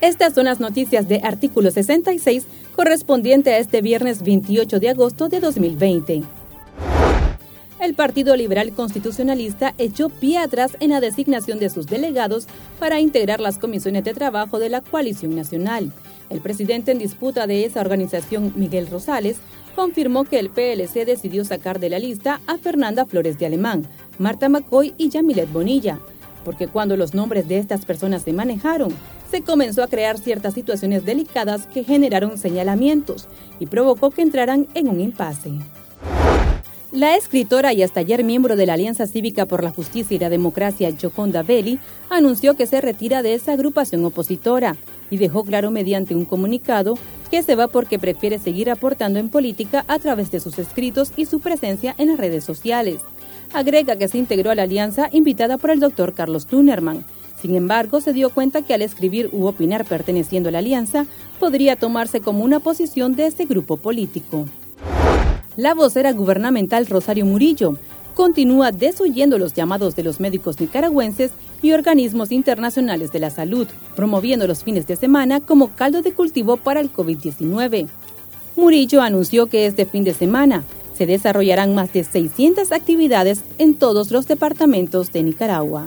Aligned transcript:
Estas 0.00 0.34
son 0.34 0.46
las 0.46 0.60
noticias 0.60 1.08
de 1.08 1.20
artículo 1.22 1.70
66 1.70 2.46
correspondiente 2.74 3.52
a 3.52 3.58
este 3.58 3.82
viernes 3.82 4.22
28 4.22 4.80
de 4.80 4.88
agosto 4.88 5.28
de 5.28 5.40
2020. 5.40 6.22
El 7.80 7.94
Partido 7.94 8.36
Liberal 8.36 8.72
Constitucionalista 8.72 9.74
echó 9.78 10.08
pie 10.08 10.38
atrás 10.38 10.76
en 10.80 10.90
la 10.90 11.00
designación 11.00 11.58
de 11.58 11.70
sus 11.70 11.86
delegados 11.86 12.46
para 12.78 13.00
integrar 13.00 13.40
las 13.40 13.58
comisiones 13.58 14.04
de 14.04 14.14
trabajo 14.14 14.58
de 14.58 14.68
la 14.68 14.80
coalición 14.80 15.34
nacional. 15.34 15.92
El 16.28 16.40
presidente 16.40 16.92
en 16.92 16.98
disputa 16.98 17.46
de 17.46 17.64
esa 17.64 17.80
organización, 17.80 18.52
Miguel 18.54 18.86
Rosales, 18.86 19.38
confirmó 19.74 20.24
que 20.24 20.38
el 20.38 20.50
PLC 20.50 21.04
decidió 21.06 21.44
sacar 21.44 21.80
de 21.80 21.90
la 21.90 21.98
lista 21.98 22.40
a 22.46 22.58
Fernanda 22.58 23.06
Flores 23.06 23.38
de 23.38 23.46
Alemán, 23.46 23.86
Marta 24.18 24.48
McCoy 24.48 24.94
y 24.98 25.08
Yamilet 25.08 25.50
Bonilla, 25.50 25.98
porque 26.44 26.68
cuando 26.68 26.96
los 26.96 27.14
nombres 27.14 27.48
de 27.48 27.58
estas 27.58 27.84
personas 27.84 28.22
se 28.22 28.32
manejaron, 28.32 28.92
se 29.30 29.42
comenzó 29.42 29.82
a 29.82 29.88
crear 29.88 30.18
ciertas 30.18 30.54
situaciones 30.54 31.04
delicadas 31.04 31.66
que 31.66 31.84
generaron 31.84 32.38
señalamientos 32.38 33.28
y 33.58 33.66
provocó 33.66 34.10
que 34.10 34.22
entraran 34.22 34.66
en 34.74 34.88
un 34.88 35.00
impasse. 35.00 35.52
La 36.92 37.14
escritora 37.14 37.72
y 37.72 37.84
hasta 37.84 38.00
ayer 38.00 38.24
miembro 38.24 38.56
de 38.56 38.66
la 38.66 38.72
Alianza 38.72 39.06
Cívica 39.06 39.46
por 39.46 39.62
la 39.62 39.70
Justicia 39.70 40.16
y 40.16 40.18
la 40.18 40.28
Democracia, 40.28 40.92
Joconda 41.00 41.44
Belli, 41.44 41.78
anunció 42.08 42.54
que 42.54 42.66
se 42.66 42.80
retira 42.80 43.22
de 43.22 43.34
esa 43.34 43.52
agrupación 43.52 44.04
opositora 44.04 44.76
y 45.08 45.18
dejó 45.18 45.44
claro 45.44 45.70
mediante 45.70 46.16
un 46.16 46.24
comunicado 46.24 46.98
que 47.30 47.44
se 47.44 47.54
va 47.54 47.68
porque 47.68 48.00
prefiere 48.00 48.40
seguir 48.40 48.70
aportando 48.70 49.20
en 49.20 49.28
política 49.28 49.84
a 49.86 50.00
través 50.00 50.32
de 50.32 50.40
sus 50.40 50.58
escritos 50.58 51.12
y 51.16 51.26
su 51.26 51.38
presencia 51.38 51.94
en 51.96 52.08
las 52.08 52.18
redes 52.18 52.42
sociales. 52.42 52.98
Agrega 53.52 53.96
que 53.96 54.08
se 54.08 54.18
integró 54.18 54.50
a 54.50 54.54
la 54.54 54.62
alianza 54.62 55.08
invitada 55.12 55.58
por 55.58 55.70
el 55.70 55.80
doctor 55.80 56.14
Carlos 56.14 56.46
Tunerman, 56.46 57.04
sin 57.40 57.54
embargo, 57.54 58.00
se 58.00 58.12
dio 58.12 58.30
cuenta 58.30 58.62
que 58.62 58.74
al 58.74 58.82
escribir 58.82 59.30
u 59.32 59.46
opinar 59.46 59.86
perteneciendo 59.86 60.50
a 60.50 60.52
la 60.52 60.58
alianza, 60.58 61.06
podría 61.38 61.76
tomarse 61.76 62.20
como 62.20 62.44
una 62.44 62.60
posición 62.60 63.16
de 63.16 63.26
ese 63.26 63.46
grupo 63.46 63.78
político. 63.78 64.46
La 65.56 65.74
vocera 65.74 66.12
gubernamental 66.12 66.86
Rosario 66.86 67.24
Murillo 67.24 67.78
continúa 68.14 68.72
desoyendo 68.72 69.38
los 69.38 69.54
llamados 69.54 69.96
de 69.96 70.02
los 70.02 70.20
médicos 70.20 70.60
nicaragüenses 70.60 71.30
y 71.62 71.72
organismos 71.72 72.30
internacionales 72.30 73.10
de 73.12 73.20
la 73.20 73.30
salud, 73.30 73.66
promoviendo 73.96 74.46
los 74.46 74.62
fines 74.62 74.86
de 74.86 74.96
semana 74.96 75.40
como 75.40 75.74
caldo 75.74 76.02
de 76.02 76.12
cultivo 76.12 76.58
para 76.58 76.80
el 76.80 76.92
COVID-19. 76.92 77.88
Murillo 78.56 79.00
anunció 79.00 79.46
que 79.46 79.64
este 79.64 79.86
fin 79.86 80.04
de 80.04 80.12
semana 80.12 80.64
se 81.00 81.06
desarrollarán 81.06 81.74
más 81.74 81.94
de 81.94 82.04
600 82.04 82.72
actividades 82.72 83.42
en 83.56 83.72
todos 83.72 84.10
los 84.10 84.28
departamentos 84.28 85.10
de 85.12 85.22
Nicaragua. 85.22 85.86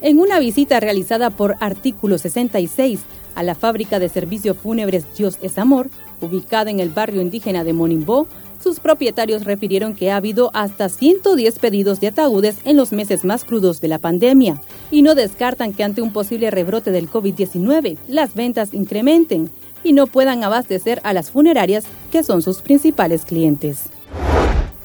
En 0.00 0.18
una 0.18 0.40
visita 0.40 0.80
realizada 0.80 1.30
por 1.30 1.54
Artículo 1.60 2.18
66 2.18 2.98
a 3.36 3.44
la 3.44 3.54
fábrica 3.54 4.00
de 4.00 4.08
servicios 4.08 4.56
fúnebres 4.56 5.04
Dios 5.16 5.38
es 5.40 5.56
Amor, 5.56 5.88
ubicada 6.20 6.68
en 6.72 6.80
el 6.80 6.88
barrio 6.90 7.22
indígena 7.22 7.62
de 7.62 7.74
Monimbó, 7.74 8.26
sus 8.60 8.80
propietarios 8.80 9.44
refirieron 9.44 9.94
que 9.94 10.10
ha 10.10 10.16
habido 10.16 10.50
hasta 10.52 10.88
110 10.88 11.60
pedidos 11.60 12.00
de 12.00 12.08
ataúdes 12.08 12.56
en 12.64 12.76
los 12.76 12.90
meses 12.90 13.24
más 13.24 13.44
crudos 13.44 13.80
de 13.80 13.86
la 13.86 14.00
pandemia 14.00 14.60
y 14.90 15.02
no 15.02 15.14
descartan 15.14 15.74
que 15.74 15.84
ante 15.84 16.02
un 16.02 16.12
posible 16.12 16.50
rebrote 16.50 16.90
del 16.90 17.08
COVID-19 17.08 17.98
las 18.08 18.34
ventas 18.34 18.74
incrementen 18.74 19.48
y 19.84 19.92
no 19.92 20.06
puedan 20.06 20.44
abastecer 20.44 21.00
a 21.04 21.12
las 21.12 21.30
funerarias 21.30 21.84
que 22.10 22.22
son 22.22 22.42
sus 22.42 22.62
principales 22.62 23.24
clientes. 23.24 23.90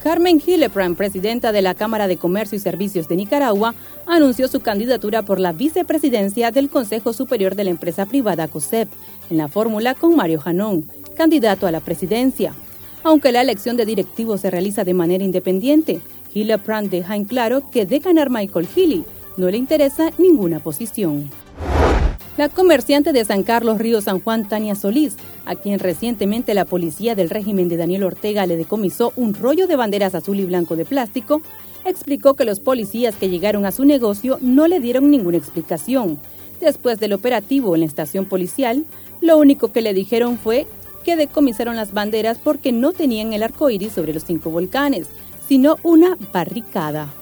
Carmen 0.02 0.40
Hillebrand, 0.44 0.96
presidenta 0.96 1.50
de 1.50 1.60
la 1.60 1.74
Cámara 1.74 2.06
de 2.06 2.16
Comercio 2.16 2.56
y 2.56 2.60
Servicios 2.60 3.08
de 3.08 3.16
Nicaragua, 3.16 3.74
anunció 4.06 4.46
su 4.48 4.60
candidatura 4.60 5.22
por 5.22 5.40
la 5.40 5.52
vicepresidencia 5.52 6.50
del 6.50 6.70
Consejo 6.70 7.12
Superior 7.12 7.56
de 7.56 7.64
la 7.64 7.70
empresa 7.70 8.06
privada 8.06 8.48
COSEP, 8.48 8.88
en 9.28 9.36
la 9.36 9.48
fórmula 9.48 9.94
con 9.94 10.14
Mario 10.14 10.40
Janón, 10.40 10.88
candidato 11.16 11.66
a 11.66 11.72
la 11.72 11.80
presidencia. 11.80 12.54
Aunque 13.02 13.32
la 13.32 13.40
elección 13.40 13.76
de 13.76 13.86
directivos 13.86 14.40
se 14.40 14.50
realiza 14.50 14.84
de 14.84 14.94
manera 14.94 15.24
independiente, 15.24 16.00
Hillebrand 16.32 16.90
deja 16.90 17.16
en 17.16 17.24
claro 17.24 17.68
que 17.70 17.84
de 17.84 17.98
ganar 17.98 18.30
Michael 18.30 18.68
Healy 18.74 19.04
no 19.36 19.50
le 19.50 19.56
interesa 19.56 20.10
ninguna 20.18 20.60
posición. 20.60 21.28
La 22.38 22.48
comerciante 22.48 23.12
de 23.12 23.24
San 23.24 23.42
Carlos 23.42 23.78
Río 23.78 24.00
San 24.00 24.20
Juan, 24.20 24.46
Tania 24.48 24.76
Solís, 24.76 25.16
a 25.44 25.56
quien 25.56 25.80
recientemente 25.80 26.54
la 26.54 26.66
policía 26.66 27.16
del 27.16 27.30
régimen 27.30 27.68
de 27.68 27.76
Daniel 27.76 28.04
Ortega 28.04 28.46
le 28.46 28.56
decomisó 28.56 29.12
un 29.16 29.34
rollo 29.34 29.66
de 29.66 29.74
banderas 29.74 30.14
azul 30.14 30.38
y 30.38 30.44
blanco 30.44 30.76
de 30.76 30.84
plástico, 30.84 31.42
explicó 31.84 32.34
que 32.34 32.44
los 32.44 32.60
policías 32.60 33.16
que 33.16 33.28
llegaron 33.28 33.66
a 33.66 33.72
su 33.72 33.84
negocio 33.84 34.38
no 34.40 34.68
le 34.68 34.78
dieron 34.78 35.10
ninguna 35.10 35.36
explicación. 35.36 36.20
Después 36.60 37.00
del 37.00 37.14
operativo 37.14 37.74
en 37.74 37.80
la 37.80 37.88
estación 37.88 38.24
policial, 38.24 38.84
lo 39.20 39.36
único 39.36 39.72
que 39.72 39.82
le 39.82 39.92
dijeron 39.92 40.38
fue 40.38 40.68
que 41.04 41.16
decomisaron 41.16 41.74
las 41.74 41.92
banderas 41.92 42.38
porque 42.38 42.70
no 42.70 42.92
tenían 42.92 43.32
el 43.32 43.42
arco 43.42 43.68
iris 43.68 43.94
sobre 43.94 44.14
los 44.14 44.22
cinco 44.22 44.50
volcanes, 44.50 45.08
sino 45.48 45.78
una 45.82 46.16
barricada. 46.32 47.12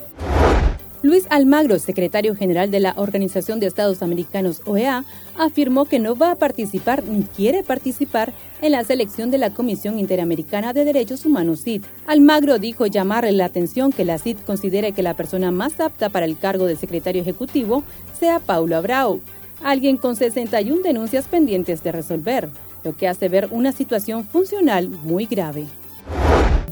Luis 1.03 1.27
Almagro, 1.29 1.79
secretario 1.79 2.35
general 2.35 2.71
de 2.71 2.81
la 2.81 2.95
Organización 2.97 3.61
de 3.61 3.67
Estados 3.67 4.03
Americanos 4.03 4.63
OEA, 4.65 5.05
afirmó 5.37 5.85
que 5.85 5.99
no 5.99 6.17
va 6.17 6.33
a 6.33 6.37
participar 6.37 7.05
ni 7.05 7.23
quiere 7.23 7.63
participar 7.63 8.33
en 8.63 8.73
la 8.73 8.83
selección 8.83 9.31
de 9.31 9.39
la 9.39 9.51
Comisión 9.51 9.99
Interamericana 9.99 10.73
de 10.73 10.87
Derechos 10.87 11.27
Humanos 11.27 11.61
CID. 11.63 11.85
Almagro 12.07 12.59
dijo 12.59 12.87
llamarle 12.87 13.33
la 13.33 13.45
atención 13.45 13.93
que 13.93 14.07
la 14.07 14.19
CID 14.19 14.39
considere 14.47 14.93
que 14.93 15.03
la 15.03 15.15
persona 15.15 15.51
más 15.51 15.81
apta 15.81 16.09
para 16.09 16.25
el 16.25 16.39
cargo 16.39 16.65
de 16.65 16.77
secretario 16.77 17.21
ejecutivo 17.21 17.83
sea 18.19 18.41
Paulo 18.41 18.77
Abrao, 18.77 19.21
alguien 19.63 19.99
con 19.99 20.17
61 20.17 20.83
denuncias 20.83 21.27
pendientes 21.29 21.83
de 21.83 21.93
resolver, 21.93 22.49
lo 22.85 22.97
que 22.97 23.07
hace 23.07 23.29
ver 23.29 23.49
una 23.51 23.73
situación 23.73 24.25
funcional 24.25 24.89
muy 24.89 25.27
grave. 25.27 25.67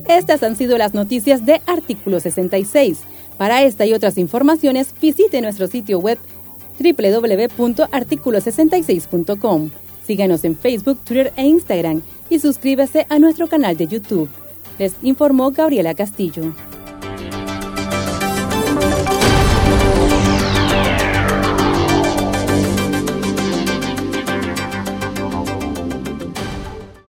Estas 0.08 0.42
han 0.42 0.54
sido 0.56 0.76
las 0.76 0.92
noticias 0.92 1.46
de 1.46 1.62
Artículo 1.66 2.20
66. 2.20 3.00
Para 3.38 3.62
esta 3.62 3.86
y 3.86 3.92
otras 3.92 4.18
informaciones, 4.18 4.94
visite 5.00 5.40
nuestro 5.40 5.66
sitio 5.66 5.98
web 5.98 6.18
www.articulo66.com. 6.78 9.70
Síganos 10.06 10.44
en 10.44 10.56
Facebook, 10.56 10.98
Twitter 11.04 11.32
e 11.36 11.46
Instagram 11.46 12.02
y 12.28 12.38
suscríbase 12.38 13.06
a 13.08 13.18
nuestro 13.18 13.48
canal 13.48 13.74
de 13.76 13.86
YouTube. 13.86 14.28
Les 14.78 14.94
informó 15.02 15.50
Gabriela 15.50 15.94
Castillo. 15.94 16.54